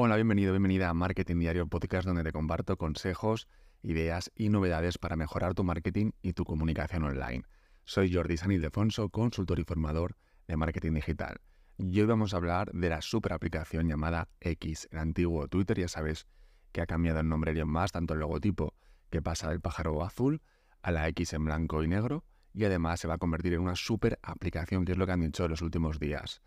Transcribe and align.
Hola, 0.00 0.14
bienvenido, 0.14 0.52
bienvenida 0.52 0.88
a 0.90 0.94
Marketing 0.94 1.40
Diario, 1.40 1.66
podcast 1.66 2.06
donde 2.06 2.22
te 2.22 2.30
comparto 2.30 2.76
consejos, 2.76 3.48
ideas 3.82 4.30
y 4.36 4.48
novedades 4.48 4.96
para 4.96 5.16
mejorar 5.16 5.54
tu 5.54 5.64
marketing 5.64 6.12
y 6.22 6.34
tu 6.34 6.44
comunicación 6.44 7.02
online. 7.02 7.42
Soy 7.82 8.14
Jordi 8.14 8.36
San 8.36 8.52
Ildefonso, 8.52 9.08
consultor 9.08 9.58
y 9.58 9.64
formador 9.64 10.14
de 10.46 10.56
marketing 10.56 10.92
digital. 10.92 11.40
Y 11.78 11.98
hoy 11.98 12.06
vamos 12.06 12.32
a 12.32 12.36
hablar 12.36 12.70
de 12.70 12.88
la 12.88 13.02
super 13.02 13.32
aplicación 13.32 13.88
llamada 13.88 14.28
X, 14.38 14.86
el 14.92 14.98
antiguo 14.98 15.48
Twitter. 15.48 15.80
Ya 15.80 15.88
sabes 15.88 16.28
que 16.70 16.80
ha 16.80 16.86
cambiado 16.86 17.18
el 17.18 17.28
nombre 17.28 17.50
Elon 17.50 17.68
más, 17.68 17.90
tanto 17.90 18.14
el 18.14 18.20
logotipo 18.20 18.74
que 19.10 19.20
pasa 19.20 19.50
del 19.50 19.60
pájaro 19.60 20.04
azul 20.04 20.42
a 20.80 20.92
la 20.92 21.08
X 21.08 21.32
en 21.32 21.44
blanco 21.44 21.82
y 21.82 21.88
negro, 21.88 22.24
y 22.54 22.64
además 22.64 23.00
se 23.00 23.08
va 23.08 23.14
a 23.14 23.18
convertir 23.18 23.54
en 23.54 23.62
una 23.62 23.74
super 23.74 24.20
aplicación, 24.22 24.84
que 24.84 24.92
es 24.92 24.98
lo 24.98 25.06
que 25.06 25.12
han 25.12 25.22
dicho 25.22 25.46
en 25.46 25.50
los 25.50 25.60
últimos 25.60 25.98
días. 25.98 26.40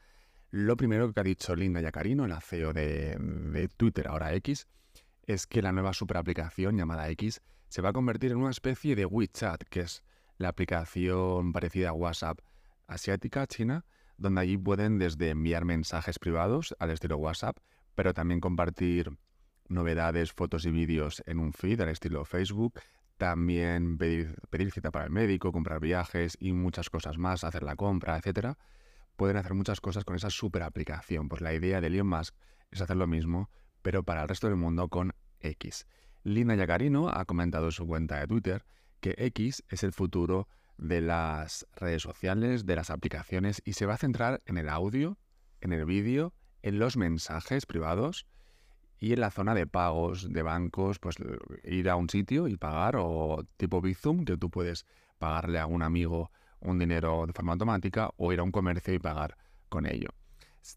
Lo 0.54 0.76
primero 0.76 1.14
que 1.14 1.20
ha 1.22 1.24
dicho 1.24 1.56
Linda 1.56 1.80
Yacarino, 1.80 2.28
la 2.28 2.42
CEO 2.42 2.74
de, 2.74 3.70
Twitter, 3.78 4.10
ahora 4.10 4.34
X, 4.34 4.68
es 5.26 5.48
que 5.48 5.62
la 5.62 5.72
nueva 5.72 5.94
super 5.94 6.18
aplicación 6.18 6.76
llamada 6.76 7.08
X 7.12 7.42
se 7.70 7.82
va 7.82 7.90
a 7.90 7.94
convertir 7.94 8.32
en 8.32 8.38
una 8.38 8.52
especie 8.52 8.98
de 8.98 9.06
WeChat, 9.06 9.64
que 9.70 9.80
es 9.80 10.04
la 10.38 10.50
aplicación 10.50 11.54
parecida 11.54 11.90
a 11.90 11.94
WhatsApp 11.94 12.40
asiática, 12.88 13.48
china, 13.48 13.86
donde 14.18 14.42
allí 14.42 14.58
pueden 14.58 15.00
desde 15.00 15.30
enviar 15.30 15.64
mensajes 15.64 16.20
privados 16.20 16.76
al 16.80 16.90
estilo 16.90 17.16
WhatsApp, 17.16 17.58
pero 17.96 18.14
también 18.14 18.42
compartir 18.42 19.10
novedades, 19.70 20.34
fotos 20.34 20.66
y 20.66 20.72
vídeos 20.72 21.24
en 21.28 21.40
un 21.40 21.54
feed 21.54 21.80
al 21.80 21.88
estilo 21.88 22.26
Facebook, 22.26 22.74
también 23.16 23.98
pedir, 23.98 24.36
pedir, 24.50 24.70
cita 24.74 24.92
para 24.92 25.06
el 25.06 25.12
médico, 25.12 25.54
comprar 25.54 25.80
viajes 25.80 26.36
y 26.42 26.52
muchas 26.52 26.90
cosas 26.90 27.18
más, 27.18 27.46
hacer 27.46 27.64
la 27.64 27.78
compra, 27.78 28.18
etcétera 28.18 28.58
pueden 29.22 29.38
hacer 29.38 29.54
muchas 29.54 29.82
cosas 29.82 30.04
con 30.04 30.16
esa 30.16 30.32
super 30.32 30.64
aplicación. 30.64 31.30
Pues 31.30 31.44
la 31.44 31.54
idea 31.54 31.80
de 31.80 31.86
Elon 31.86 32.08
Musk 32.08 32.34
es 32.72 32.82
hacer 32.82 32.98
lo 32.98 33.06
mismo, 33.06 33.52
pero 33.84 34.02
para 34.02 34.24
el 34.24 34.28
resto 34.28 34.48
del 34.48 34.56
mundo 34.56 34.88
con 34.88 35.14
X. 35.42 35.86
Lina 36.24 36.56
Yacarino 36.56 37.08
ha 37.08 37.24
comentado 37.26 37.66
en 37.66 37.72
su 37.72 37.86
cuenta 37.86 38.20
de 38.20 38.26
Twitter 38.26 38.66
que 39.00 39.14
X 39.20 39.64
es 39.70 39.84
el 39.84 39.94
futuro 39.94 40.48
de 40.80 41.02
las 41.02 41.68
redes 41.76 42.02
sociales, 42.02 42.66
de 42.66 42.76
las 42.76 42.90
aplicaciones 42.90 43.62
y 43.64 43.74
se 43.74 43.86
va 43.86 43.94
a 43.94 43.98
centrar 43.98 44.42
en 44.48 44.58
el 44.58 44.70
audio, 44.70 45.20
en 45.60 45.72
el 45.72 45.86
vídeo, 45.86 46.34
en 46.64 46.80
los 46.80 46.98
mensajes 46.98 47.68
privados 47.68 48.26
y 48.98 49.14
en 49.14 49.20
la 49.20 49.30
zona 49.30 49.54
de 49.54 49.68
pagos 49.68 50.34
de 50.34 50.42
bancos, 50.42 50.98
pues 50.98 51.18
ir 51.64 51.92
a 51.92 51.96
un 51.96 52.10
sitio 52.10 52.48
y 52.48 52.58
pagar 52.58 52.96
o 52.98 53.46
tipo 53.58 53.82
Bizum, 53.82 54.26
que 54.26 54.36
tú 54.36 54.50
puedes 54.50 54.88
pagarle 55.20 55.60
a 55.60 55.68
un 55.68 55.84
amigo 55.84 56.32
un 56.62 56.80
dinero 56.80 57.26
de 57.26 57.34
forma 57.34 57.54
automática 57.54 58.12
o 58.18 58.32
ir 58.32 58.40
a 58.40 58.44
un 58.44 58.52
comercio 58.52 58.94
y 58.94 59.00
pagar 59.00 59.38
con 59.70 59.86
ello. 59.86 60.10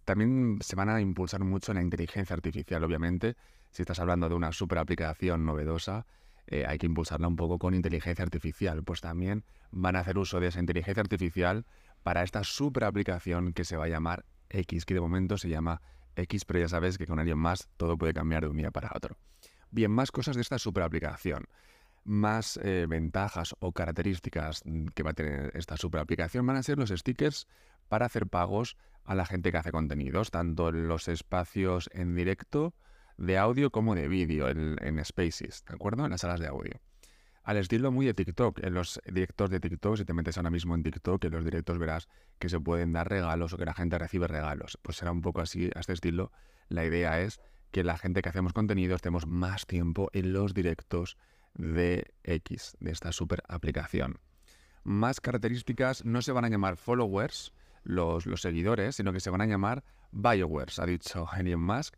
También 0.04 0.58
se 0.60 0.77
van 0.77 0.88
a 0.88 1.00
impulsar 1.00 1.44
mucho 1.44 1.74
la 1.74 1.82
inteligencia 1.82 2.34
artificial, 2.34 2.82
obviamente. 2.84 3.36
Si 3.70 3.82
estás 3.82 3.98
hablando 3.98 4.28
de 4.28 4.34
una 4.34 4.52
super 4.52 4.78
aplicación 4.78 5.44
novedosa, 5.44 6.06
eh, 6.46 6.64
hay 6.66 6.78
que 6.78 6.86
impulsarla 6.86 7.28
un 7.28 7.36
poco 7.36 7.58
con 7.58 7.74
inteligencia 7.74 8.22
artificial. 8.22 8.82
Pues 8.82 9.00
también 9.00 9.44
van 9.70 9.96
a 9.96 10.00
hacer 10.00 10.16
uso 10.18 10.40
de 10.40 10.48
esa 10.48 10.60
inteligencia 10.60 11.02
artificial 11.02 11.66
para 12.02 12.22
esta 12.22 12.44
super 12.44 12.84
aplicación 12.84 13.52
que 13.52 13.64
se 13.64 13.77
va 13.77 13.84
a 13.84 13.88
llamar 13.88 14.24
X, 14.50 14.84
que 14.84 14.94
de 14.94 15.00
momento 15.00 15.36
se 15.36 15.48
llama 15.48 15.82
X, 16.16 16.44
pero 16.44 16.60
ya 16.60 16.68
sabes 16.68 16.96
que 16.96 17.06
con 17.06 17.18
alguien 17.18 17.38
más 17.38 17.68
todo 17.77 17.98
puede 17.98 18.14
cambiar 18.14 18.44
de 18.44 18.48
un 18.48 18.56
día 18.56 18.70
para 18.70 18.90
otro. 18.94 19.16
Bien, 19.70 19.90
más 19.90 20.12
cosas 20.12 20.36
de 20.36 20.42
esta 20.42 20.58
super 20.58 20.84
aplicación 20.84 21.46
más 22.05 22.58
eh, 22.62 22.86
ventajas 22.88 23.55
o 23.58 23.72
características 23.72 24.62
mm, 24.64 24.86
que 24.94 25.02
va 25.02 25.10
a 25.10 25.14
tener 25.14 25.52
esta 25.55 25.77
super 25.77 26.00
aplicación 26.00 26.46
van 26.46 26.56
a 26.56 26.62
ser 26.62 26.78
los 26.78 26.91
stickers 26.91 27.48
para 27.88 28.06
hacer 28.06 28.27
pagos 28.27 28.77
a 29.05 29.14
la 29.14 29.27
gente 29.27 29.52
que 29.52 29.58
hace 29.58 29.72
contenidos, 29.72 30.30
tanto 30.30 30.69
en 30.69 30.88
los 30.88 31.08
espacios 31.08 31.91
en 31.92 32.14
directo 32.14 32.74
de 33.16 33.38
audio 33.38 33.70
como 33.70 33.94
de 33.94 34.08
vídeo, 34.08 34.48
en, 34.48 35.05
Spaces, 35.05 35.64
¿de 35.69 35.74
acuerdo? 35.74 36.05
En 36.05 36.11
las 36.11 36.22
salas 36.22 36.41
de 36.41 36.48
audio. 36.48 36.80
Al 37.42 37.58
estilo 37.58 37.92
muy 37.92 38.06
de 38.06 38.14
TikTok, 38.14 38.61
en 38.64 38.72
los 38.72 39.00
directos 39.05 39.50
de 39.50 39.61
TikTok, 39.61 39.98
si 39.98 40.05
te 40.06 40.14
metes 40.14 40.39
ahora 40.39 40.51
mismo 40.51 40.74
en 40.74 40.83
TikTok, 40.83 41.23
en 41.24 41.33
los 41.33 41.45
directos 41.45 41.78
verás 41.78 42.08
que 42.39 42.48
se 42.48 42.58
pueden 42.58 42.92
dar 42.92 43.08
regalos 43.08 43.52
o 43.52 43.58
que 43.58 43.67
la 43.67 43.74
gente 43.74 43.98
recibe 43.98 44.27
regalos. 44.27 44.78
Pues 44.80 44.96
será 44.96 45.12
un 45.12 45.20
poco 45.20 45.42
así, 45.42 45.70
a 45.74 45.80
este 45.80 45.92
estilo. 45.92 46.33
La 46.68 46.86
idea 46.86 47.20
es 47.20 47.40
que 47.70 47.84
la 47.84 47.98
gente 47.98 48.23
que 48.23 48.30
hacemos 48.30 48.55
contenidos 48.55 48.96
estemos 48.96 49.27
más 49.27 49.67
tiempo 49.67 50.08
en 50.14 50.33
los 50.33 50.55
directos 50.55 51.18
de 51.54 52.12
X, 52.22 52.76
de 52.80 52.90
esta 52.90 53.12
super 53.12 53.42
aplicación. 53.48 54.18
Más 54.82 55.20
características 55.20 56.04
no 56.04 56.20
se 56.22 56.32
van 56.32 56.44
a 56.44 56.48
llamar 56.48 56.76
followers, 56.76 57.52
los, 57.84 58.26
los 58.26 58.42
seguidores, 58.42 58.96
sino 58.96 59.12
que 59.12 59.20
se 59.20 59.30
van 59.30 59.40
a 59.40 59.46
llamar 59.46 59.84
biowares, 60.12 60.78
ha 60.78 60.86
dicho 60.86 61.26
Elon 61.38 61.62
Musk, 61.62 61.94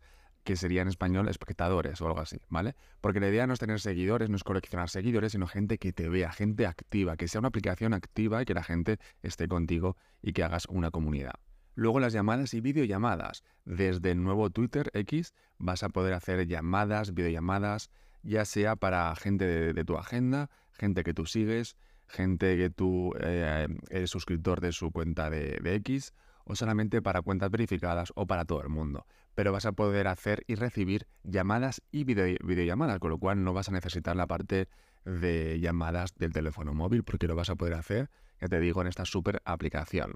que 0.46 0.56
sería 0.56 0.82
en 0.82 0.88
español 0.88 1.28
espectadores 1.28 2.00
o 2.00 2.06
algo 2.06 2.20
así, 2.20 2.38
¿vale? 2.48 2.76
Porque 3.00 3.18
la 3.18 3.28
idea 3.28 3.46
no 3.48 3.54
es 3.54 3.58
tener 3.58 3.80
seguidores, 3.80 4.30
no 4.30 4.36
es 4.36 4.44
coleccionar 4.44 4.88
seguidores, 4.88 5.32
sino 5.32 5.48
gente 5.48 5.76
que 5.76 5.92
te 5.92 6.08
vea, 6.08 6.30
gente 6.30 6.66
activa, 6.66 7.16
que 7.16 7.26
sea 7.26 7.40
una 7.40 7.48
aplicación 7.48 7.92
activa 7.92 8.40
y 8.40 8.44
que 8.44 8.54
la 8.54 8.62
gente 8.62 8.98
esté 9.22 9.48
contigo 9.48 9.96
y 10.22 10.32
que 10.32 10.44
hagas 10.44 10.66
una 10.68 10.92
comunidad. 10.92 11.34
Luego 11.74 12.00
las 12.00 12.12
llamadas 12.12 12.54
y 12.54 12.60
videollamadas. 12.60 13.42
Desde 13.64 14.12
el 14.12 14.22
nuevo 14.22 14.48
Twitter 14.48 14.90
X 14.94 15.34
vas 15.58 15.82
a 15.82 15.88
poder 15.88 16.14
hacer 16.14 16.46
llamadas, 16.46 17.12
videollamadas, 17.12 17.90
ya 18.26 18.44
sea 18.44 18.76
para 18.76 19.14
gente 19.16 19.72
de, 19.72 19.84
tu 19.84 19.96
agenda, 19.96 20.50
gente 20.72 21.04
que 21.04 21.14
tú 21.14 21.26
sigues, 21.26 21.76
gente 22.08 22.56
que 22.56 22.70
tú 22.70 23.12
eh, 23.20 23.68
eres 23.88 24.10
suscriptor 24.10 24.60
de 24.60 24.72
su 24.72 24.90
cuenta 24.90 25.30
de, 25.30 25.60
X, 25.64 26.12
o 26.44 26.54
solamente 26.54 27.02
para 27.02 27.22
cuentas 27.22 27.50
verificadas 27.50 28.12
o 28.14 28.26
para 28.26 28.44
todo 28.44 28.62
el 28.62 28.68
mundo. 28.68 29.06
Pero 29.34 29.52
vas 29.52 29.66
a 29.66 29.72
poder 29.72 30.08
hacer 30.08 30.44
y 30.46 30.54
recibir 30.54 31.06
llamadas 31.22 31.82
y 31.90 32.04
videollamadas, 32.04 32.98
con 32.98 33.10
lo 33.10 33.18
cual 33.18 33.42
no 33.42 33.52
vas 33.52 33.68
a 33.68 33.72
necesitar 33.72 34.16
la 34.16 34.26
parte 34.26 34.68
de 35.04 35.60
llamadas 35.60 36.14
del 36.16 36.32
teléfono 36.32 36.74
móvil, 36.74 37.04
porque 37.04 37.26
lo 37.28 37.36
vas 37.36 37.50
a 37.50 37.56
poder 37.56 37.74
hacer, 37.74 38.10
ya 38.40 38.48
te 38.48 38.60
digo, 38.60 38.80
en 38.80 38.88
esta 38.88 39.04
super 39.04 39.40
aplicación. 39.44 40.14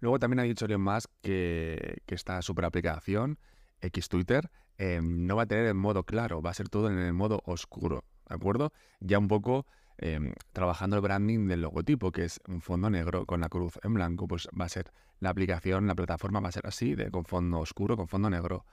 Luego 0.00 0.18
también 0.18 0.40
ha 0.40 0.42
dicho 0.42 0.64
Elon 0.64 0.82
Musk 0.82 1.10
que, 1.22 2.02
que 2.06 2.14
esta 2.14 2.42
super 2.42 2.64
aplicación, 2.64 3.38
X 3.82 4.08
Twitter, 4.08 4.50
Em, 4.78 5.26
no 5.26 5.36
va 5.36 5.42
a 5.42 5.46
tener 5.46 5.66
el 5.66 5.74
modo 5.74 6.04
claro, 6.04 6.42
va 6.42 6.50
a 6.50 6.54
ser 6.54 6.68
todo 6.68 6.90
en 6.90 6.98
el 6.98 7.12
modo 7.12 7.42
oscuro, 7.44 8.04
¿de 8.28 8.34
acuerdo? 8.34 8.72
Ya 9.00 9.18
un 9.18 9.28
poco 9.28 9.66
em, 9.98 10.32
trabajando 10.52 10.96
el 10.96 11.02
branding 11.02 11.46
del 11.46 11.62
logotipo, 11.62 12.10
que 12.10 12.24
es 12.24 12.40
un 12.48 12.60
fondo 12.62 12.90
negro 12.90 13.26
con 13.26 13.40
la 13.40 13.48
cruz 13.48 13.78
en 13.82 13.94
blanco, 13.94 14.26
pues 14.26 14.48
va 14.58 14.64
a 14.64 14.68
ser 14.68 14.90
la 15.20 15.30
aplicación, 15.30 15.86
la 15.86 15.94
plataforma 15.94 16.40
va 16.40 16.48
a 16.48 16.52
ser 16.52 16.66
así, 16.66 16.94
de, 16.94 17.10
con 17.10 17.24
fondo 17.24 17.60
oscuro, 17.60 17.96
con 17.96 18.08
fondo 18.08 18.28
negro 18.28 18.64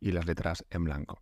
y 0.00 0.12
las 0.12 0.26
letras 0.26 0.64
en 0.70 0.84
blanco. 0.84 1.20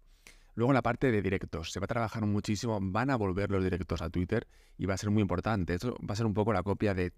Luego 0.55 0.73
la 0.73 0.83
parte 0.83 1.11
de 1.11 1.21
directos, 1.21 1.73
se 1.73 1.81
va 1.81 1.85
a 1.85 1.89
trabajar 1.89 2.25
muchísimo, 2.25 2.79
van 2.81 3.11
a 3.11 3.17
volver 3.17 3.51
los 3.51 3.65
directos 3.65 4.01
a 4.01 4.11
Twitter 4.11 4.47
y 4.79 4.87
va 4.87 4.95
a 4.95 4.97
ser 4.97 5.11
muy 5.11 5.23
importante. 5.23 5.75
Esto 5.75 5.97
va 6.09 6.12
a 6.12 6.17
ser 6.17 6.27
un 6.27 6.35
poco 6.35 6.53
la 6.53 6.62
copia 6.62 6.95
de, 6.95 7.12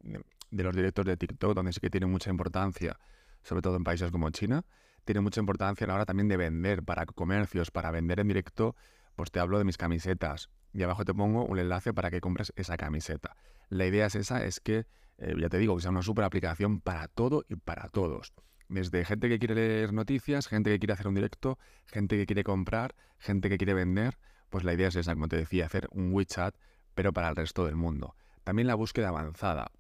de 0.51 0.63
los 0.63 0.75
directos 0.75 1.05
de 1.05 1.17
TikTok, 1.17 1.55
donde 1.55 1.73
sí 1.73 1.81
que 1.81 1.91
tiene 1.91 2.07
mucha 2.07 2.31
importancia, 2.31 2.99
sobre 3.43 3.61
todo 3.61 3.77
en 3.77 3.85
países 3.85 4.11
como 4.11 4.31
China 4.31 4.65
tiene 5.09 5.23
mucha 5.23 5.41
importancia 5.41 5.87
a 5.87 5.89
la 5.89 5.95
hora 5.95 6.05
también 6.05 6.29
de 6.29 6.37
vender 6.37 6.83
para 6.83 7.07
comercios, 7.07 7.71
para 7.71 7.91
vender 7.91 8.21
en 8.21 8.29
directo, 8.29 8.77
pues 9.17 9.31
te 9.31 9.41
hablo 9.41 9.57
de 9.57 9.65
mis 9.65 9.79
camisetas 9.79 10.51
y 10.75 10.83
abajo 10.83 11.07
te 11.07 11.15
pongo 11.15 11.47
un 11.47 11.59
enlace 11.59 11.95
para 11.95 12.11
que 12.11 12.21
compres 12.21 12.53
esa 12.57 12.77
camiseta. 12.77 13.35
La 13.71 13.87
idea 13.87 14.05
es 14.05 14.17
esa, 14.17 14.45
es 14.45 14.61
que, 14.61 14.85
eh, 15.17 15.35
ya 15.41 15.49
te 15.49 15.57
digo, 15.57 15.75
que 15.77 15.81
sea 15.81 15.93
una 15.93 16.03
super 16.03 16.27
aplicación 16.27 16.83
para 16.83 17.09
todo 17.09 17.47
y 17.49 17.57
para 17.57 17.89
todos. 17.89 18.35
Desde 18.69 19.03
gente 19.07 19.31
que 19.31 19.39
quiere 19.39 19.55
leer 19.55 19.95
noticias, 19.95 20.47
gente 20.47 20.69
que 20.69 20.79
quiere 20.79 20.93
hacer 20.93 21.09
un 21.09 21.15
directo, 21.15 21.59
gente 21.87 22.19
que 22.19 22.27
quiere 22.27 22.45
comprar, 22.45 22.95
gente 23.17 23.49
que 23.49 23.57
quiere 23.57 23.73
vender, 23.73 24.19
pues 24.51 24.63
la 24.63 24.75
idea 24.75 24.89
es 24.89 24.97
esa, 24.97 25.15
como 25.15 25.29
te 25.29 25.37
decía, 25.37 25.65
hacer 25.65 25.89
un 25.91 26.13
WeChat, 26.13 26.55
pero 26.95 27.15
para 27.15 27.31
el 27.31 27.37
resto 27.37 27.65
del 27.65 27.77
mundo. 27.77 28.15
También 28.45 28.69
la 28.69 28.75
búsqueda 28.75 29.09
avanzada. 29.09 29.71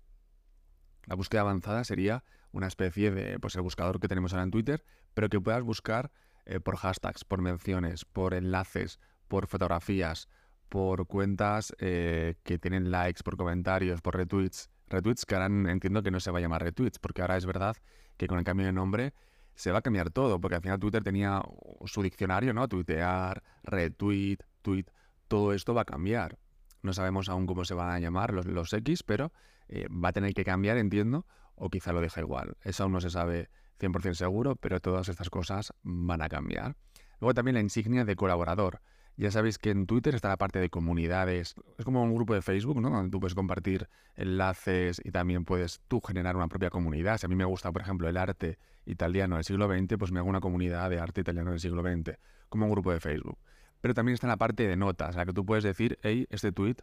La 1.05 1.17
búsqueda 1.17 1.43
avanzada 1.43 1.85
sería 1.85 2.25
una 2.53 2.67
especie 2.67 3.11
de, 3.11 3.39
pues 3.39 3.55
el 3.57 3.63
buscador 3.63 4.01
que 4.01 4.09
tenemos 4.09 4.33
ahora 4.33 4.45
en 4.45 4.51
Twitter, 4.51 4.85
pero 5.15 5.29
que 5.29 5.41
puedas 5.41 5.63
buscar 5.63 6.11
eh, 6.47 6.61
por 6.61 6.77
hashtags, 6.77 7.25
por 7.25 7.43
menciones, 7.43 8.05
por 8.05 8.35
enlaces, 8.35 9.01
por 9.29 9.47
fotografías, 9.47 10.29
por 10.69 11.07
cuentas 11.07 11.75
eh, 11.79 12.37
que 12.43 12.59
tienen 12.59 12.91
likes, 12.91 13.23
por 13.23 13.37
comentarios, 13.37 14.01
por 14.01 14.17
retweets. 14.17 14.71
Retweets 14.89 15.27
que 15.27 15.35
ahora 15.35 15.47
entiendo 15.47 16.03
que 16.03 16.11
no 16.11 16.21
se 16.21 16.31
va 16.31 16.39
a 16.39 16.41
llamar 16.41 16.63
retweets, 16.63 16.99
porque 16.99 17.23
ahora 17.23 17.37
es 17.37 17.47
verdad 17.47 17.77
que 18.17 18.27
con 18.27 18.39
el 18.39 18.45
cambio 18.45 18.67
de 18.67 18.73
nombre 18.73 19.15
se 19.55 19.73
va 19.73 19.79
a 19.79 19.83
cambiar 19.83 20.11
todo, 20.11 20.41
porque 20.41 20.57
al 20.57 20.63
final 20.63 20.79
Twitter 20.79 21.03
tenía 21.03 21.43
su 21.85 22.03
diccionario, 22.03 22.55
¿no? 22.55 22.69
Tuitear, 22.69 23.43
retweet, 23.65 24.39
tweet, 24.63 24.87
todo 25.27 25.53
esto 25.53 25.75
va 25.75 25.83
a 25.83 25.85
cambiar. 25.85 26.39
No 26.83 26.93
sabemos 26.93 27.29
aún 27.29 27.47
cómo 27.47 27.65
se 27.65 27.75
van 27.75 27.91
a 27.91 27.99
llamar 27.99 28.33
los, 28.33 28.47
los 28.47 28.73
X, 28.73 29.03
pero 29.03 29.33
eh, 29.69 29.87
va 29.89 30.11
a 30.11 30.13
tener 30.13 30.33
que 30.33 30.45
cambiar, 30.45 30.79
entiendo, 30.79 31.27
o 31.59 31.71
quizá 31.71 31.93
lo 31.93 32.01
deja 32.01 32.21
igual. 32.21 32.57
Eso 32.63 32.85
aún 32.85 32.93
no 32.93 33.01
se 33.01 33.11
sabe 33.11 33.51
100% 33.81 34.15
seguro, 34.15 34.57
pero 34.57 34.81
todas 34.81 35.09
estas 35.09 35.31
cosas 35.31 35.73
van 35.83 36.23
a 36.23 36.29
cambiar. 36.29 36.77
Luego 37.21 37.35
también 37.35 37.55
la 37.55 37.61
insignia 37.61 38.05
de 38.05 38.17
colaborador. 38.17 38.81
Ya 39.17 39.33
sabéis 39.33 39.59
que 39.59 39.71
en 39.71 39.87
Twitter 39.87 40.15
está 40.15 40.29
la 40.29 40.37
parte 40.37 40.61
de 40.61 40.71
comunidades. 40.71 41.57
Es 41.77 41.85
como 41.85 42.05
un 42.05 42.15
grupo 42.15 42.35
de 42.35 42.43
Facebook, 42.43 42.81
¿no? 42.81 42.89
Donde 42.89 43.11
tú 43.11 43.19
puedes 43.19 43.35
compartir 43.35 43.89
enlaces 44.15 45.01
y 45.05 45.11
también 45.11 45.45
puedes 45.45 45.81
tú 45.89 46.01
generar 46.01 46.37
una 46.37 46.47
propia 46.47 46.71
comunidad. 46.71 47.19
Si 47.19 47.27
a 47.27 47.29
mí 47.29 47.35
me 47.35 47.45
gusta, 47.45 47.73
por 47.73 47.83
ejemplo, 47.83 48.09
el 48.09 48.17
arte 48.17 48.59
italiano 48.87 49.35
del 49.35 49.45
siglo 49.45 49.67
XX, 49.67 49.97
pues 49.99 50.13
me 50.13 50.21
hago 50.21 50.29
una 50.29 50.41
comunidad 50.41 50.89
de 50.89 51.01
arte 51.01 51.23
italiano 51.23 51.51
del 51.51 51.59
siglo 51.59 51.83
XX, 51.83 52.17
como 52.49 52.67
un 52.67 52.71
grupo 52.71 52.93
de 52.93 53.01
Facebook. 53.01 53.39
Pero 53.81 53.93
también 53.93 54.15
está 54.15 54.29
la 54.29 54.37
parte 54.37 54.69
de 54.69 54.77
notas, 54.77 55.11
en 55.11 55.19
la 55.19 55.27
que 55.27 55.33
tú 55.33 55.45
puedes 55.45 55.65
decir, 55.65 55.99
hey, 56.03 56.29
este 56.31 56.53
tweet 56.53 56.77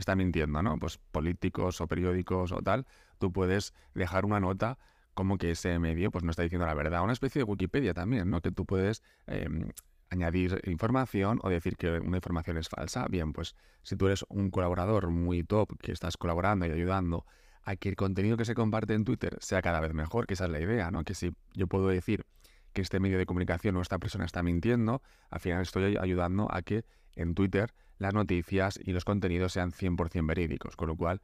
está 0.00 0.16
mintiendo, 0.16 0.62
¿no? 0.62 0.78
Pues 0.78 0.98
políticos 1.12 1.80
o 1.80 1.86
periódicos 1.86 2.52
o 2.52 2.60
tal, 2.62 2.86
tú 3.18 3.32
puedes 3.32 3.74
dejar 3.94 4.24
una 4.24 4.40
nota 4.40 4.78
como 5.14 5.38
que 5.38 5.52
ese 5.52 5.78
medio 5.78 6.10
pues 6.10 6.24
no 6.24 6.30
está 6.30 6.42
diciendo 6.42 6.66
la 6.66 6.74
verdad. 6.74 7.02
Una 7.02 7.14
especie 7.14 7.40
de 7.40 7.44
Wikipedia 7.44 7.94
también, 7.94 8.28
¿no? 8.28 8.42
Que 8.42 8.52
tú 8.52 8.66
puedes 8.66 9.02
em, 9.26 9.70
añadir 10.10 10.60
información 10.66 11.40
o 11.42 11.48
decir 11.48 11.76
que 11.76 11.98
una 12.00 12.18
información 12.18 12.58
es 12.58 12.68
falsa. 12.68 13.06
Bien, 13.08 13.32
pues 13.32 13.56
si 13.82 13.96
tú 13.96 14.06
eres 14.06 14.24
un 14.28 14.50
colaborador 14.50 15.10
muy 15.10 15.42
top 15.42 15.78
que 15.80 15.92
estás 15.92 16.16
colaborando 16.16 16.66
y 16.66 16.70
ayudando 16.70 17.24
a 17.62 17.76
que 17.76 17.88
el 17.88 17.96
contenido 17.96 18.36
que 18.36 18.44
se 18.44 18.54
comparte 18.54 18.94
en 18.94 19.04
Twitter 19.04 19.38
sea 19.40 19.62
cada 19.62 19.80
vez 19.80 19.94
mejor, 19.94 20.26
que 20.26 20.34
esa 20.34 20.44
es 20.44 20.50
la 20.50 20.60
idea, 20.60 20.90
¿no? 20.90 21.02
Que 21.02 21.14
si 21.14 21.34
yo 21.54 21.66
puedo 21.66 21.88
decir 21.88 22.24
que 22.72 22.82
este 22.82 23.00
medio 23.00 23.16
de 23.16 23.24
comunicación 23.24 23.74
o 23.76 23.80
esta 23.80 23.98
persona 23.98 24.26
está 24.26 24.42
mintiendo, 24.42 25.02
al 25.30 25.40
final 25.40 25.62
estoy 25.62 25.96
ayudando 25.96 26.46
a 26.52 26.60
que 26.60 26.84
en 27.16 27.34
Twitter 27.34 27.74
las 27.98 28.14
noticias 28.14 28.78
y 28.82 28.92
los 28.92 29.04
contenidos 29.04 29.52
sean 29.52 29.72
100% 29.72 30.26
verídicos, 30.26 30.76
con 30.76 30.88
lo 30.88 30.96
cual 30.96 31.22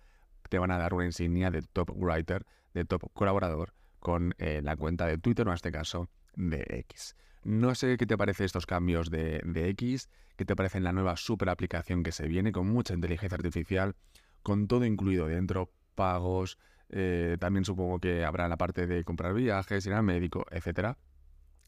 te 0.48 0.58
van 0.58 0.70
a 0.70 0.78
dar 0.78 0.94
una 0.94 1.04
insignia 1.04 1.50
de 1.50 1.62
top 1.62 1.90
writer, 1.94 2.44
de 2.74 2.84
top 2.84 3.10
colaborador 3.12 3.74
con 4.00 4.34
eh, 4.38 4.60
la 4.62 4.76
cuenta 4.76 5.06
de 5.06 5.18
Twitter 5.18 5.46
o 5.46 5.50
en 5.50 5.54
este 5.54 5.70
caso 5.70 6.08
de 6.34 6.64
X. 6.68 7.16
No 7.44 7.74
sé 7.74 7.96
qué 7.96 8.06
te 8.06 8.16
parece 8.16 8.44
estos 8.44 8.66
cambios 8.66 9.10
de, 9.10 9.42
X, 9.70 10.08
qué 10.36 10.44
te 10.44 10.56
parece 10.56 10.80
la 10.80 10.92
nueva 10.92 11.16
super 11.16 11.48
aplicación 11.48 12.02
que 12.02 12.12
se 12.12 12.26
viene 12.28 12.52
con 12.52 12.68
mucha 12.68 12.94
inteligencia 12.94 13.36
artificial, 13.36 13.94
con 14.42 14.68
todo 14.68 14.84
incluido 14.84 15.26
dentro, 15.26 15.72
pagos, 15.94 16.58
eh, 16.88 17.36
también 17.40 17.64
supongo 17.64 17.98
que 17.98 18.24
habrá 18.24 18.48
la 18.48 18.56
parte 18.56 18.86
de 18.86 19.04
comprar 19.04 19.34
viajes, 19.34 19.86
ir 19.86 19.92
al 19.92 20.02
médico, 20.02 20.46
etcétera. 20.50 20.98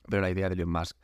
Pero 0.09 0.23
la 0.23 0.31
idea 0.31 0.49
de 0.49 0.55
Elon 0.55 0.71
Musk 0.71 0.97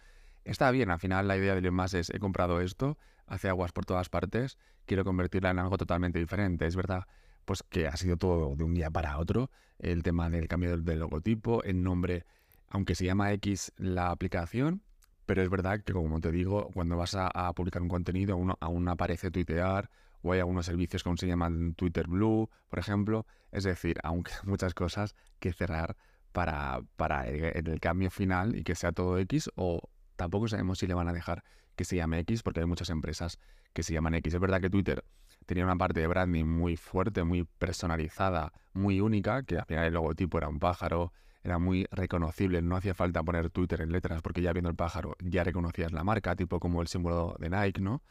está 0.44 0.70
bien. 0.70 0.90
Al 0.90 0.98
final 0.98 1.28
la 1.28 1.36
idea 1.36 1.54
de 1.54 1.60
Elon 1.60 1.74
Musk 1.74 1.94
es 1.94 2.10
he 2.10 2.18
comprado 2.18 2.60
esto, 2.60 2.98
hace 3.26 3.48
aguas 3.48 3.72
por 3.72 3.84
todas 3.84 4.08
partes, 4.08 4.58
quiero 4.86 5.04
convertirla 5.04 5.50
en 5.50 5.58
algo 5.58 5.76
totalmente 5.76 6.18
diferente. 6.18 6.66
Es 6.66 6.76
verdad, 6.76 7.06
pues 7.44 7.62
que 7.62 7.86
ha 7.86 7.96
sido 7.96 8.16
todo 8.16 8.54
de 8.56 8.64
un 8.64 8.74
día 8.74 8.90
para 8.90 9.18
otro. 9.18 9.50
El 9.78 10.02
tema 10.02 10.28
del 10.30 10.48
cambio 10.48 10.76
del 10.76 10.98
logotipo, 10.98 11.62
el 11.64 11.82
nombre 11.82 12.24
aunque 12.70 12.94
se 12.94 13.04
llama 13.04 13.32
X 13.32 13.72
la 13.76 14.10
aplicación, 14.10 14.82
pero 15.26 15.42
es 15.42 15.50
verdad 15.50 15.80
que, 15.82 15.92
como 15.92 16.20
te 16.20 16.32
digo, 16.32 16.70
cuando 16.72 16.96
vas 16.96 17.14
a, 17.16 17.52
publicar 17.52 17.82
un 17.82 17.88
contenido, 17.88 18.38
aún, 18.60 18.88
aparece 18.88 19.30
tuitear 19.30 19.90
o 20.22 20.32
hay 20.32 20.40
algunos 20.40 20.66
servicios 20.66 21.02
que 21.02 21.08
aún 21.08 21.18
se 21.18 21.26
llaman 21.26 21.74
Twitter 21.74 22.06
Blue, 22.06 22.48
por 22.68 22.78
ejemplo. 22.78 23.26
Es 23.50 23.64
decir, 23.64 23.98
aunque 24.02 24.32
muchas 24.44 24.74
cosas 24.74 25.14
que 25.40 25.52
cerrar 25.52 25.96
para, 26.32 26.80
para 26.96 27.26
el, 27.28 27.68
el, 27.68 27.80
cambio 27.80 28.10
final 28.10 28.56
y 28.56 28.62
que 28.62 28.74
sea 28.74 28.92
todo 28.92 29.18
X 29.18 29.50
o 29.56 29.89
tampoco 30.20 30.48
sabemos 30.48 30.78
si 30.78 30.86
le 30.86 30.92
van 30.92 31.08
a 31.08 31.14
dejar 31.14 31.42
que 31.74 31.84
se 31.84 31.96
llame 31.96 32.18
X 32.20 32.42
porque 32.42 32.60
hay 32.60 32.66
muchas 32.66 32.90
empresas 32.90 33.38
que 33.72 33.82
se 33.82 33.94
llaman 33.94 34.14
X. 34.16 34.34
Es 34.34 34.40
verdad 34.40 34.60
que 34.60 34.68
Twitter 34.68 35.02
tenía 35.46 35.64
una 35.64 35.76
parte 35.76 36.00
de 36.00 36.06
branding 36.06 36.44
muy 36.44 36.76
fuerte, 36.76 37.24
muy 37.24 37.44
personalizada, 37.44 38.52
muy 38.74 39.00
única, 39.00 39.42
que 39.44 39.56
al 39.56 39.64
final 39.64 39.86
el 39.86 39.94
logotipo 39.94 40.36
era 40.36 40.48
un 40.48 40.58
pájaro, 40.58 41.14
era 41.42 41.58
muy 41.58 41.86
reconocible, 41.90 42.60
no 42.60 42.76
hacía 42.76 42.92
falta 42.92 43.22
poner 43.22 43.48
Twitter 43.48 43.80
en 43.80 43.92
letras 43.92 44.20
porque 44.20 44.42
ya 44.42 44.52
viendo 44.52 44.68
el 44.68 44.76
pájaro 44.76 45.16
ya 45.20 45.42
reconocías 45.42 45.90
la 45.92 46.04
marca, 46.04 46.36
tipo 46.36 46.60
como 46.60 46.82
el 46.82 46.88
símbolo 46.88 47.34
de 47.38 47.48
Nike, 47.48 47.80
¿no? 47.80 48.02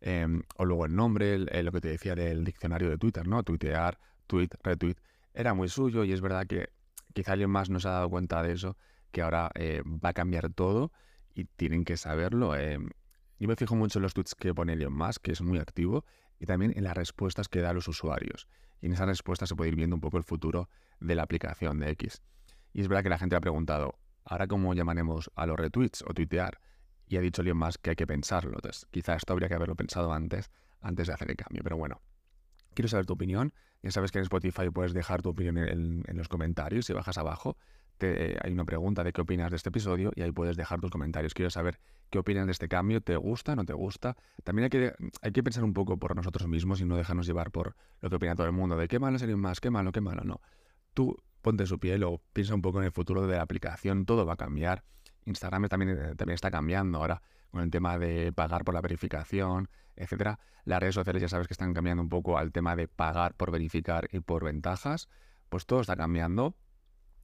Em, 0.00 0.42
o 0.56 0.64
luego 0.64 0.86
el 0.86 0.94
nombre, 0.94 1.36
lo 1.64 1.72
que 1.72 1.80
te 1.80 1.88
decía 1.88 2.14
del 2.14 2.44
diccionario 2.44 2.88
de 2.88 2.96
Twitter, 2.96 3.26
¿no? 3.26 3.42
Tuitear, 3.42 3.98
tweet, 4.28 4.50
retweet, 4.62 4.98
era 5.34 5.52
muy 5.52 5.68
suyo 5.68 6.04
y 6.04 6.12
es 6.12 6.20
verdad 6.20 6.46
que 6.46 6.68
quizá 7.12 7.32
alguien 7.32 7.50
más 7.50 7.70
no 7.70 7.80
se 7.80 7.88
ha 7.88 7.92
dado 7.92 8.08
cuenta 8.08 8.40
de 8.44 8.52
eso, 8.52 8.76
que 9.10 9.22
ahora 9.22 9.50
eh, 9.54 9.82
va 9.84 10.10
a 10.10 10.12
cambiar 10.12 10.52
todo 10.52 10.92
y 11.36 11.44
tienen 11.44 11.84
que 11.84 11.96
saberlo. 11.96 12.56
Em, 12.56 12.88
yo 13.38 13.46
me 13.46 13.56
fijo 13.56 13.76
mucho 13.76 13.98
en 13.98 14.02
los 14.04 14.14
tweets 14.14 14.34
que 14.34 14.54
pone 14.54 14.72
Elon 14.72 14.92
Musk, 14.92 15.22
que 15.22 15.32
es 15.32 15.42
muy 15.42 15.58
activo, 15.58 16.04
y 16.40 16.46
también 16.46 16.72
en 16.74 16.82
las 16.82 16.96
respuestas 16.96 17.48
que 17.48 17.60
da 17.60 17.70
a 17.70 17.72
los 17.74 17.86
usuarios. 17.88 18.48
Y 18.80 18.86
en 18.86 18.94
esas 18.94 19.06
respuestas 19.06 19.50
se 19.50 19.54
puede 19.54 19.68
ir 19.68 19.76
viendo 19.76 19.94
un 19.94 20.00
poco 20.00 20.16
el 20.16 20.24
futuro 20.24 20.70
de 20.98 21.14
la 21.14 21.22
aplicación 21.22 21.78
de 21.78 21.90
X. 21.90 22.22
Y 22.72 22.80
es 22.80 22.88
verdad 22.88 23.02
que 23.02 23.10
la 23.10 23.18
gente 23.18 23.36
ha 23.36 23.40
preguntado, 23.40 23.98
¿ahora 24.24 24.46
cómo 24.46 24.72
llamaremos 24.72 25.30
a 25.36 25.46
los 25.46 25.58
retweets 25.58 26.02
o 26.06 26.14
tuitear? 26.14 26.58
Y 27.06 27.18
ha 27.18 27.20
dicho 27.20 27.42
Elon 27.42 27.58
Musk 27.58 27.82
que 27.82 27.90
hay 27.90 27.96
que 27.96 28.06
pensarlo. 28.06 28.54
Entonces, 28.56 28.86
quizá 28.90 29.14
esto 29.14 29.34
habría 29.34 29.48
que 29.48 29.54
haberlo 29.54 29.76
pensado 29.76 30.12
antes, 30.12 30.50
antes 30.80 31.06
de 31.06 31.12
hacer 31.12 31.30
el 31.30 31.36
cambio. 31.36 31.62
Pero 31.62 31.76
bueno, 31.76 32.00
quiero 32.74 32.88
saber 32.88 33.04
tu 33.04 33.12
opinión. 33.12 33.52
Ya 33.82 33.90
sabes 33.90 34.10
que 34.10 34.18
en 34.18 34.22
Spotify 34.22 34.70
puedes 34.70 34.94
dejar 34.94 35.20
tu 35.20 35.28
opinión 35.28 35.58
en, 35.58 36.16
los 36.16 36.28
comentarios. 36.28 36.86
Si 36.86 36.94
bajas 36.94 37.18
abajo, 37.18 37.58
te, 37.98 38.36
hay 38.42 38.52
una 38.52 38.64
pregunta 38.64 39.04
de 39.04 39.12
qué 39.12 39.20
opinas 39.20 39.50
de 39.50 39.56
este 39.56 39.70
episodio 39.70 40.12
y 40.14 40.22
ahí 40.22 40.32
puedes 40.32 40.56
dejar 40.56 40.80
tus 40.80 40.90
comentarios. 40.90 41.34
Quiero 41.34 41.50
saber 41.50 41.78
qué 42.10 42.18
opinas 42.18 42.46
de 42.46 42.52
este 42.52 42.68
cambio. 42.68 43.00
¿Te 43.00 43.16
gusta? 43.16 43.56
¿No 43.56 43.64
te 43.64 43.72
gusta? 43.72 44.16
También 44.44 44.64
hay 44.64 44.70
que, 44.70 44.94
hay 45.22 45.32
que 45.32 45.42
pensar 45.42 45.64
un 45.64 45.72
poco 45.72 45.96
por 45.98 46.14
nosotros 46.14 46.48
mismos 46.48 46.80
y 46.80 46.84
no 46.84 46.96
dejarnos 46.96 47.26
llevar 47.26 47.50
por 47.50 47.76
lo 48.00 48.10
que 48.10 48.16
opina 48.16 48.34
todo 48.34 48.46
el 48.46 48.52
mundo. 48.52 48.76
De 48.76 48.88
qué 48.88 48.98
malo 48.98 49.18
Elon 49.18 49.40
Musk, 49.40 49.62
qué 49.62 49.70
malo, 49.70 49.92
qué 49.92 50.00
malo. 50.00 50.22
No. 50.24 50.40
Tú 50.94 51.16
ponte 51.42 51.66
su 51.66 51.78
piel 51.78 52.02
o 52.04 52.20
piensa 52.32 52.54
un 52.54 52.62
poco 52.62 52.78
en 52.80 52.86
el 52.86 52.92
futuro 52.92 53.26
de 53.26 53.36
la 53.36 53.42
aplicación, 53.42 54.04
todo 54.04 54.26
va 54.26 54.34
a 54.34 54.36
cambiar. 54.36 54.82
Instagram 55.26 55.68
también, 55.68 55.90
eh, 55.90 56.14
también 56.16 56.34
está 56.34 56.50
cambiando 56.50 56.98
ahora 56.98 57.22
con 57.50 57.62
el 57.62 57.70
tema 57.70 57.98
de 57.98 58.32
pagar 58.32 58.64
por 58.64 58.74
la 58.74 58.80
verificación, 58.80 59.68
etcétera. 59.96 60.38
Las 60.64 60.80
redes 60.80 60.94
sociales 60.94 61.22
ya 61.22 61.28
sabes 61.28 61.46
que 61.46 61.54
están 61.54 61.72
cambiando 61.72 62.02
un 62.02 62.08
poco 62.08 62.38
al 62.38 62.52
tema 62.52 62.76
de 62.76 62.88
pagar 62.88 63.34
por 63.34 63.50
verificar 63.50 64.08
y 64.12 64.20
por 64.20 64.44
ventajas. 64.44 65.08
Pues 65.48 65.66
todo 65.66 65.80
está 65.80 65.96
cambiando. 65.96 66.56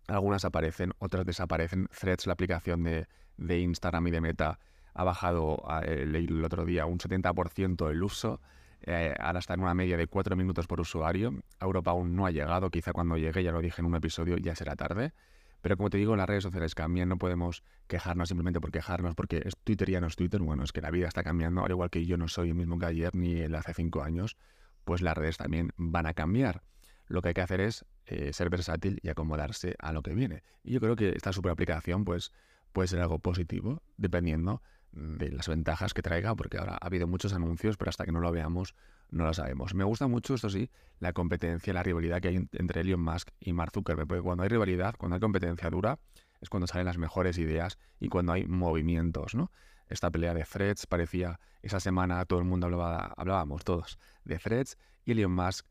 Algunas 0.09 0.45
aparecen, 0.45 0.93
otras 0.99 1.25
desaparecen. 1.25 1.89
Threads, 1.89 2.27
la 2.27 2.33
aplicación 2.35 2.83
de, 2.83 3.07
de 3.37 3.59
Instagram 3.61 4.07
y 4.09 4.11
de 4.11 4.21
Meta, 4.21 4.59
ha 4.95 5.05
bajado 5.05 5.63
el, 5.85 6.15
el 6.15 6.45
otro 6.45 6.65
día 6.65 6.87
un 6.87 6.99
70% 6.99 7.91
el 7.91 8.03
uso. 8.03 8.41
Eh, 8.85 9.15
ahora 9.19 9.39
está 9.39 9.55
en 9.55 9.61
una 9.61 9.75
media 9.75 9.97
de 9.97 10.07
4 10.07 10.37
minutos 10.37 10.67
por 10.67 10.81
usuario. 10.81 11.33
Europa 11.61 11.93
aún 11.93 12.17
no 12.17 12.27
ha 12.27 12.31
llegado, 12.31 12.71
quizá 12.71 12.93
cuando 12.93 13.17
llegue, 13.17 13.43
ya 13.43 13.53
lo 13.53 13.61
dije 13.61 13.81
en 13.81 13.87
un 13.87 13.95
episodio, 13.95 14.37
ya 14.39 14.55
será 14.55 14.77
tarde. 14.77 15.13
Pero 15.61 15.77
como 15.77 15.91
te 15.91 15.97
digo, 15.97 16.17
las 16.17 16.29
redes 16.29 16.43
sociales 16.43 16.75
cambian, 16.75 17.09
no 17.09 17.17
podemos 17.19 17.63
quejarnos 17.87 18.29
simplemente 18.29 18.61
por 18.61 18.73
quejarnos, 18.73 19.15
porque 19.15 19.43
es 19.45 19.55
Twitter 19.63 19.89
ya 19.89 20.01
no 20.01 20.09
es 20.09 20.17
Twitter. 20.17 20.41
Bueno, 20.41 20.65
es 20.65 20.73
que 20.73 20.81
la 20.81 20.91
vida 20.91 21.07
está 21.07 21.23
cambiando, 21.23 21.65
al 21.65 21.71
igual 21.71 21.89
que 21.89 22.05
yo 22.05 22.17
no 22.17 22.27
soy 22.27 22.49
el 22.49 22.57
mismo 22.57 22.79
que 22.79 22.87
ayer 22.87 23.15
ni 23.15 23.41
el 23.41 23.55
hace 23.55 23.73
5 23.73 24.03
años, 24.03 24.37
pues 24.85 25.01
las 25.03 25.17
redes 25.17 25.37
también 25.37 25.71
van 25.77 26.07
a 26.07 26.15
cambiar. 26.15 26.63
Lo 27.07 27.23
que 27.23 27.29
hay 27.29 27.35
que 27.35 27.43
hacer 27.43 27.61
es 27.61 27.85
eh, 28.07 28.33
ser 28.33 28.51
versátil 28.51 28.99
y 29.03 29.09
acomodarse 29.09 29.75
a 29.79 29.93
lo 29.93 30.03
que 30.03 30.15
viene. 30.15 30.43
Y 30.63 30.73
yo 30.73 30.81
creo 30.81 30.97
que 30.97 31.11
esta 31.11 31.33
super 31.33 31.53
aplicación 31.53 32.05
pues, 32.05 32.33
puede 32.73 32.89
ser 32.89 33.01
algo 33.01 33.19
positivo, 33.19 33.83
dependiendo 33.97 34.63
de 34.93 35.31
las 35.31 35.49
ventajas 35.49 35.95
que 35.95 36.03
traiga, 36.03 36.35
porque 36.35 36.59
ahora 36.59 36.79
ha 36.81 36.87
habido 36.87 37.07
muchos 37.07 37.33
anuncios, 37.33 37.77
pero 37.77 37.89
hasta 37.89 38.05
que 38.05 38.13
no 38.13 38.21
lo 38.21 38.31
veamos 38.31 38.75
no 39.13 39.25
lo 39.25 39.35
sabemos. 39.35 39.75
Me 39.75 39.85
gusta 39.85 40.07
mucho, 40.07 40.35
esto 40.35 40.49
sí, 40.51 40.71
la 40.99 41.13
competencia, 41.13 41.73
la 41.73 41.83
rivalidad 41.83 42.21
que 42.21 42.29
hay 42.29 42.49
entre 42.53 42.81
Elon 42.81 43.01
Musk 43.01 43.29
y 43.41 43.53
Mark 43.53 43.73
Zuckerberg, 43.73 44.09
porque 44.09 44.23
cuando 44.23 44.43
hay 44.43 44.49
rivalidad, 44.49 44.95
cuando 44.97 45.15
hay 45.15 45.21
competencia 45.21 45.71
dura, 45.71 45.99
es 46.41 46.49
cuando 46.49 46.67
salen 46.67 46.87
las 46.87 46.99
mejores 46.99 47.39
ideas 47.39 47.79
y 48.01 48.09
cuando 48.09 48.33
hay 48.33 48.47
movimientos, 48.47 49.35
¿no? 49.35 49.53
Esta 49.89 50.11
pelea 50.11 50.33
de 50.33 50.45
threads 50.45 50.87
parecía, 50.87 51.39
esa 51.61 51.79
semana 51.79 52.25
todo 52.25 52.39
el 52.39 52.47
mundo 52.47 52.67
hablaba, 52.67 53.13
hablábamos 53.17 53.65
todos 53.65 53.99
de 54.25 54.39
threads 54.39 54.79
y 55.05 55.13
Elon 55.13 55.33
Musk 55.33 55.67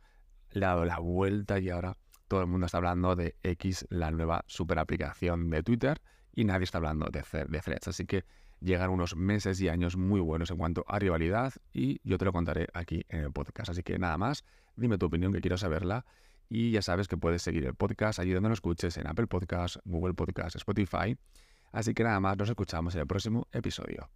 le 0.52 0.66
ha 0.66 0.70
dado 0.70 0.86
la 0.86 1.00
vuelta 1.00 1.60
y 1.60 1.70
ahora 1.70 1.98
todo 2.32 2.40
el 2.40 2.48
mundo 2.48 2.66
está 2.66 2.78
hablando 2.78 3.18
de 3.18 3.36
X, 3.44 3.86
la 3.90 4.10
nueva 4.10 4.46
super 4.48 4.80
aplicación 4.80 5.50
de 5.50 5.64
Twitter, 5.64 6.02
y 6.34 6.46
nadie 6.46 6.64
está 6.64 6.78
hablando 6.78 7.10
de, 7.12 7.26
de 7.50 7.60
threads. 7.60 7.90
Así 7.90 8.06
que 8.06 8.24
llegar 8.62 8.90
unos 8.90 9.18
meses 9.18 9.60
y 9.60 9.68
años 9.68 9.98
muy 9.98 10.22
buenos 10.22 10.50
en 10.50 10.56
cuanto 10.56 10.86
a 10.88 10.98
rivalidad 10.98 11.52
y 11.74 12.00
yo 12.06 12.18
te 12.18 12.24
lo 12.24 12.32
contaré 12.32 12.70
aquí 12.74 13.06
en 13.10 13.26
el 13.26 13.34
podcast. 13.34 13.72
Así 13.72 13.84
que 13.84 14.00
nada 14.00 14.18
más, 14.18 14.46
dime 14.78 14.98
tu 14.98 15.08
opinión 15.08 15.34
que 15.34 15.42
quiero 15.42 15.58
saberla 15.58 16.06
y 16.48 16.72
ya 16.72 16.82
sabes 16.82 17.10
que 17.10 17.18
puedes 17.18 17.42
seguir 17.42 17.66
el 17.66 17.76
podcast 17.76 18.18
allí 18.20 18.32
donde 18.32 18.48
lo 18.48 18.54
escuches 18.54 18.96
en 18.96 19.08
Apple 19.08 19.28
Podcasts, 19.28 19.82
Google 19.84 20.14
Podcasts, 20.14 20.56
Spotify. 20.56 21.18
Así 21.74 21.94
que 21.94 22.06
nada 22.06 22.22
más, 22.22 22.38
nos 22.38 22.48
escuchamos 22.48 22.96
en 22.96 23.02
el 23.02 23.08
próximo 23.08 23.50
episodio. 23.52 24.10